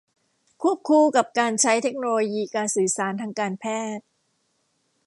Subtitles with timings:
[0.61, 3.65] ควบคู่กับการใช้เทคโนโลยีการสื่อสารทางการแพ
[3.97, 4.05] ทย์